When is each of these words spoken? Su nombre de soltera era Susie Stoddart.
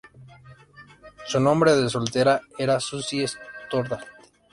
Su 1.27 1.39
nombre 1.39 1.75
de 1.75 1.87
soltera 1.87 2.41
era 2.57 2.79
Susie 2.79 3.27
Stoddart. 3.27 4.07